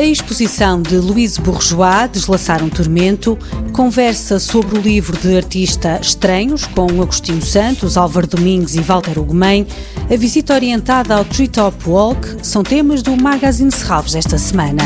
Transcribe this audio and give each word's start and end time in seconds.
exposição 0.00 0.80
de 0.80 0.96
Louise 0.96 1.40
Bourgeois, 1.40 2.08
Deslaçar 2.10 2.62
um 2.62 2.70
Tormento, 2.70 3.38
conversa 3.72 4.38
sobre 4.38 4.78
o 4.78 4.80
livro 4.80 5.16
de 5.18 5.36
artista 5.36 5.98
Estranhos, 6.00 6.64
com 6.66 6.86
Agostinho 7.02 7.42
Santos, 7.42 7.96
Álvaro 7.96 8.26
Domingues 8.26 8.74
e 8.74 8.80
Walter 8.80 9.18
Ugumem, 9.18 9.66
a 10.10 10.16
visita 10.16 10.54
orientada 10.54 11.14
ao 11.14 11.24
Treetop 11.24 11.76
Walk, 11.86 12.36
são 12.42 12.62
temas 12.62 13.02
do 13.02 13.14
Magazine 13.16 13.70
Serralves 13.70 14.12
desta 14.12 14.38
semana. 14.38 14.82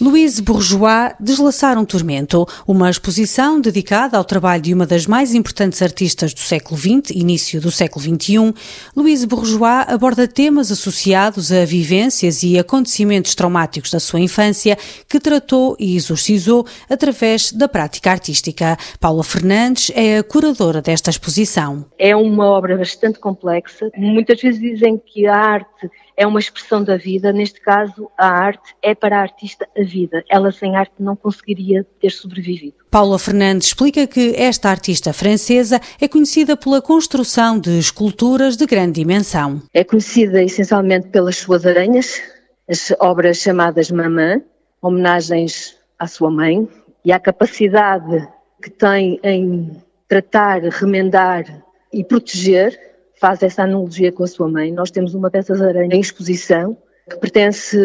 Louise 0.00 0.40
Bourgeois 0.40 1.12
Deslaçar 1.18 1.76
um 1.76 1.84
Tormento, 1.84 2.46
uma 2.64 2.88
exposição 2.88 3.60
dedicada 3.60 4.16
ao 4.16 4.24
trabalho 4.24 4.62
de 4.62 4.72
uma 4.72 4.86
das 4.86 5.08
mais 5.08 5.34
importantes 5.34 5.82
artistas 5.82 6.32
do 6.32 6.38
século 6.38 6.78
XX, 6.78 7.10
início 7.16 7.60
do 7.60 7.68
século 7.72 8.04
XXI. 8.04 8.54
Louise 8.94 9.26
Bourgeois 9.26 9.86
aborda 9.88 10.28
temas 10.28 10.70
associados 10.70 11.50
a 11.50 11.64
vivências 11.64 12.44
e 12.44 12.56
acontecimentos 12.56 13.34
traumáticos 13.34 13.90
da 13.90 13.98
sua 13.98 14.20
infância 14.20 14.78
que 15.08 15.18
tratou 15.18 15.74
e 15.80 15.96
exorcizou 15.96 16.64
através 16.88 17.50
da 17.50 17.66
prática 17.66 18.12
artística. 18.12 18.76
Paula 19.00 19.24
Fernandes 19.24 19.90
é 19.96 20.18
a 20.18 20.22
curadora 20.22 20.80
desta 20.80 21.10
exposição. 21.10 21.84
É 21.98 22.14
uma 22.14 22.46
obra 22.46 22.76
bastante 22.76 23.18
complexa. 23.18 23.90
Muitas 23.96 24.40
vezes 24.40 24.60
dizem 24.60 24.96
que 24.96 25.26
a 25.26 25.34
arte 25.36 25.90
é 26.18 26.26
uma 26.26 26.40
expressão 26.40 26.82
da 26.82 26.96
vida, 26.96 27.32
neste 27.32 27.60
caso 27.60 28.10
a 28.18 28.26
arte 28.26 28.74
é 28.82 28.92
para 28.92 29.18
a 29.18 29.22
artista 29.22 29.68
a 29.78 29.84
vida. 29.84 30.24
Ela 30.28 30.50
sem 30.50 30.74
arte 30.74 30.94
não 30.98 31.14
conseguiria 31.14 31.86
ter 32.00 32.10
sobrevivido. 32.10 32.74
Paula 32.90 33.20
Fernandes 33.20 33.68
explica 33.68 34.04
que 34.04 34.34
esta 34.36 34.68
artista 34.68 35.12
francesa 35.12 35.80
é 36.00 36.08
conhecida 36.08 36.56
pela 36.56 36.82
construção 36.82 37.60
de 37.60 37.78
esculturas 37.78 38.56
de 38.56 38.66
grande 38.66 38.94
dimensão. 38.94 39.62
É 39.72 39.84
conhecida 39.84 40.42
essencialmente 40.42 41.06
pelas 41.06 41.36
suas 41.36 41.64
aranhas, 41.64 42.20
as 42.68 42.92
obras 42.98 43.38
chamadas 43.38 43.88
Mamã, 43.88 44.42
homenagens 44.82 45.76
à 45.96 46.08
sua 46.08 46.32
mãe, 46.32 46.68
e 47.04 47.12
à 47.12 47.20
capacidade 47.20 48.28
que 48.60 48.70
tem 48.70 49.20
em 49.22 49.80
tratar, 50.08 50.62
remendar 50.62 51.44
e 51.92 52.02
proteger 52.02 52.76
faz 53.20 53.42
essa 53.42 53.62
analogia 53.62 54.12
com 54.12 54.24
a 54.24 54.26
sua 54.26 54.48
mãe. 54.48 54.72
Nós 54.72 54.90
temos 54.90 55.14
uma 55.14 55.30
dessas 55.30 55.60
aranhas 55.60 55.92
em 55.92 56.00
exposição 56.00 56.76
que 57.08 57.16
pertence 57.16 57.78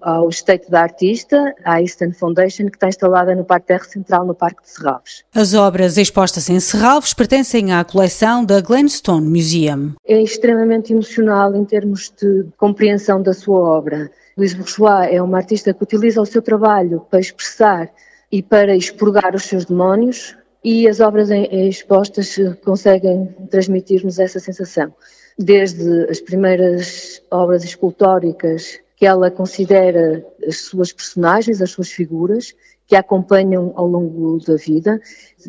ao 0.00 0.28
Estate 0.28 0.70
da 0.70 0.82
Artista, 0.82 1.54
à 1.64 1.80
Eastern 1.80 2.12
Foundation, 2.12 2.66
que 2.66 2.76
está 2.76 2.88
instalada 2.88 3.34
no 3.34 3.44
Parque 3.44 3.68
Terra 3.68 3.84
Central, 3.84 4.26
no 4.26 4.34
Parque 4.34 4.62
de 4.62 4.70
Serralves. 4.70 5.24
As 5.32 5.54
obras 5.54 5.96
expostas 5.96 6.50
em 6.50 6.58
Serralves 6.58 7.14
pertencem 7.14 7.72
à 7.72 7.84
coleção 7.84 8.44
da 8.44 8.60
Glenstone 8.60 9.28
Museum. 9.28 9.94
É 10.04 10.20
extremamente 10.20 10.92
emocional 10.92 11.54
em 11.54 11.64
termos 11.64 12.12
de 12.20 12.46
compreensão 12.56 13.22
da 13.22 13.32
sua 13.32 13.60
obra. 13.60 14.10
Luís 14.36 14.54
Bourgeois 14.54 15.08
é 15.12 15.22
uma 15.22 15.38
artista 15.38 15.72
que 15.72 15.82
utiliza 15.82 16.20
o 16.20 16.26
seu 16.26 16.42
trabalho 16.42 17.06
para 17.08 17.20
expressar 17.20 17.90
e 18.30 18.42
para 18.42 18.76
expurgar 18.76 19.34
os 19.34 19.44
seus 19.44 19.64
demónios, 19.64 20.36
e 20.62 20.88
as 20.88 21.00
obras 21.00 21.30
expostas 21.30 22.36
conseguem 22.64 23.34
transmitir-nos 23.50 24.18
essa 24.18 24.40
sensação. 24.40 24.92
Desde 25.38 26.10
as 26.10 26.20
primeiras 26.20 27.22
obras 27.30 27.64
escultóricas 27.64 28.80
que 28.96 29.06
ela 29.06 29.30
considera 29.30 30.26
as 30.44 30.56
suas 30.62 30.92
personagens, 30.92 31.62
as 31.62 31.70
suas 31.70 31.88
figuras, 31.88 32.52
que 32.88 32.96
a 32.96 33.00
acompanham 33.00 33.72
ao 33.76 33.86
longo 33.86 34.38
da 34.44 34.56
vida. 34.56 35.00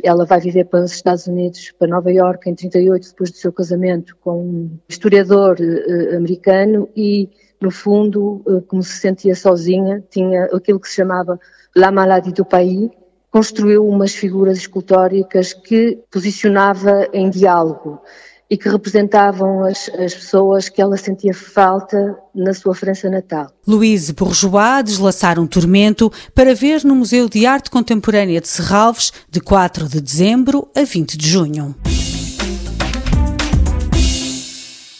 Ela 0.03 0.25
vai 0.25 0.39
viver 0.41 0.65
para 0.65 0.83
os 0.83 0.91
Estados 0.91 1.25
Unidos, 1.25 1.71
para 1.79 1.87
Nova 1.87 2.11
York, 2.11 2.49
em 2.49 2.53
38, 2.53 3.09
depois 3.09 3.31
do 3.31 3.37
seu 3.37 3.51
casamento 3.51 4.15
com 4.17 4.43
um 4.43 4.79
historiador 4.87 5.57
uh, 5.59 6.17
americano 6.17 6.89
e, 6.95 7.29
no 7.59 7.71
fundo, 7.71 8.43
uh, 8.45 8.61
como 8.63 8.83
se 8.83 8.99
sentia 8.99 9.33
sozinha, 9.33 10.03
tinha 10.11 10.45
aquilo 10.53 10.79
que 10.79 10.89
se 10.89 10.95
chamava 10.95 11.39
La 11.75 11.91
maladie 11.91 12.33
du 12.33 12.43
pays, 12.43 12.89
construiu 13.31 13.87
umas 13.87 14.13
figuras 14.13 14.57
escultóricas 14.57 15.53
que 15.53 15.99
posicionava 16.11 17.07
em 17.13 17.29
diálogo 17.29 18.01
e 18.49 18.57
que 18.57 18.67
representavam 18.67 19.63
as, 19.63 19.89
as, 19.89 20.15
pessoas 20.15 20.67
que 20.67 20.81
ela 20.81 20.97
sentia 20.97 21.33
falta 21.33 22.17
na 22.33 22.53
sua 22.53 22.73
França 22.73 23.07
natal. 23.07 23.51
Louise 23.67 24.11
Bourgeois 24.11 24.83
deslaçar 24.83 25.37
um 25.37 25.45
tormento 25.45 26.11
para 26.33 26.55
ver 26.55 26.83
no 26.83 26.95
Museu 26.95 27.29
de 27.29 27.45
Arte 27.45 27.69
Contemporânea 27.69 28.41
de 28.41 28.47
Serralves 28.47 29.13
de 29.29 29.39
4 29.39 29.87
de 29.87 30.01
dezembro 30.01 30.67
a 30.75 30.83
20 30.83 31.15
de 31.15 31.27
junho. 31.27 31.75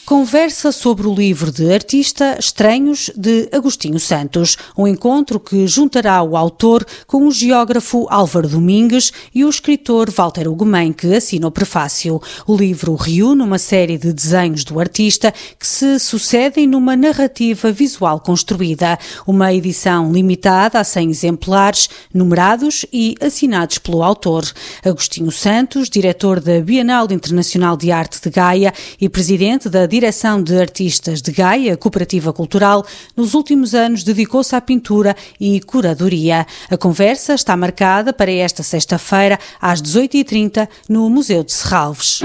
Conversa 0.09 0.71
sobre 0.71 1.05
o 1.05 1.13
livro 1.13 1.51
de 1.51 1.71
artista 1.71 2.35
Estranhos 2.39 3.11
de 3.15 3.47
Agostinho 3.51 3.99
Santos, 3.99 4.57
um 4.75 4.87
encontro 4.87 5.39
que 5.39 5.67
juntará 5.67 6.23
o 6.23 6.35
autor 6.35 6.83
com 7.05 7.27
o 7.27 7.31
geógrafo 7.31 8.07
Álvaro 8.09 8.49
Domingues 8.49 9.13
e 9.35 9.45
o 9.45 9.49
escritor 9.49 10.09
Walter 10.09 10.47
Ugumem, 10.47 10.91
que 10.93 11.13
assina 11.13 11.47
o 11.47 11.51
prefácio. 11.51 12.19
O 12.47 12.57
livro 12.57 12.95
reúne 12.95 13.43
uma 13.43 13.59
série 13.59 13.99
de 13.99 14.11
desenhos 14.11 14.63
do 14.63 14.79
artista 14.79 15.31
que 15.59 15.67
se 15.67 15.99
sucedem 15.99 16.65
numa 16.65 16.97
narrativa 16.97 17.71
visual 17.71 18.19
construída, 18.19 18.97
uma 19.27 19.53
edição 19.53 20.11
limitada 20.11 20.79
a 20.79 20.83
100 20.83 21.11
exemplares, 21.11 21.87
numerados 22.11 22.83
e 22.91 23.13
assinados 23.21 23.77
pelo 23.77 24.01
autor. 24.01 24.43
Agostinho 24.83 25.31
Santos, 25.31 25.87
diretor 25.87 26.39
da 26.39 26.59
Bienal 26.61 27.05
Internacional 27.11 27.77
de 27.77 27.91
Arte 27.91 28.19
de 28.19 28.31
Gaia 28.31 28.73
e 28.99 29.07
presidente 29.07 29.69
da 29.69 29.85
Direção 29.99 30.41
de 30.41 30.57
Artistas 30.57 31.21
de 31.21 31.29
Gaia, 31.29 31.75
Cooperativa 31.75 32.31
Cultural, 32.31 32.85
nos 33.17 33.33
últimos 33.33 33.75
anos 33.75 34.01
dedicou-se 34.01 34.55
à 34.55 34.61
pintura 34.61 35.13
e 35.37 35.59
curadoria. 35.59 36.47
A 36.69 36.77
conversa 36.77 37.33
está 37.33 37.57
marcada 37.57 38.13
para 38.13 38.31
esta 38.31 38.63
sexta-feira, 38.63 39.37
às 39.59 39.81
18h30, 39.81 40.69
no 40.87 41.09
Museu 41.09 41.43
de 41.43 41.51
Serralves. 41.51 42.21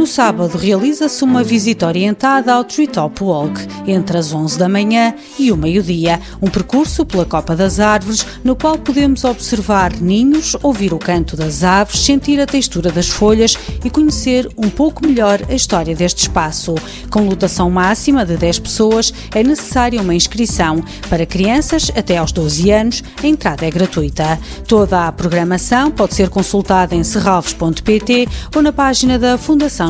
No 0.00 0.06
sábado 0.06 0.56
realiza-se 0.56 1.22
uma 1.22 1.44
visita 1.44 1.86
orientada 1.86 2.54
ao 2.54 2.64
Treetop 2.64 3.22
Walk, 3.22 3.60
entre 3.86 4.16
as 4.16 4.32
11 4.32 4.58
da 4.58 4.66
manhã 4.66 5.12
e 5.38 5.52
o 5.52 5.58
meio-dia, 5.58 6.18
um 6.40 6.48
percurso 6.48 7.04
pela 7.04 7.26
Copa 7.26 7.54
das 7.54 7.78
Árvores, 7.78 8.26
no 8.42 8.56
qual 8.56 8.78
podemos 8.78 9.24
observar 9.24 9.92
ninhos, 10.00 10.56
ouvir 10.62 10.94
o 10.94 10.98
canto 10.98 11.36
das 11.36 11.62
aves, 11.62 12.00
sentir 12.00 12.40
a 12.40 12.46
textura 12.46 12.90
das 12.90 13.08
folhas 13.08 13.58
e 13.84 13.90
conhecer 13.90 14.48
um 14.56 14.70
pouco 14.70 15.06
melhor 15.06 15.38
a 15.50 15.52
história 15.52 15.94
deste 15.94 16.22
espaço. 16.22 16.74
Com 17.10 17.28
lotação 17.28 17.70
máxima 17.70 18.24
de 18.24 18.38
10 18.38 18.58
pessoas, 18.60 19.12
é 19.34 19.42
necessária 19.42 20.00
uma 20.00 20.14
inscrição. 20.14 20.82
Para 21.10 21.26
crianças 21.26 21.92
até 21.94 22.16
aos 22.16 22.32
12 22.32 22.70
anos, 22.70 23.04
a 23.22 23.26
entrada 23.26 23.66
é 23.66 23.70
gratuita. 23.70 24.40
Toda 24.66 25.06
a 25.06 25.12
programação 25.12 25.90
pode 25.90 26.14
ser 26.14 26.30
consultada 26.30 26.94
em 26.94 27.04
serralves.pt 27.04 28.26
ou 28.56 28.62
na 28.62 28.72
página 28.72 29.18
da 29.18 29.36
Fundação 29.36 29.89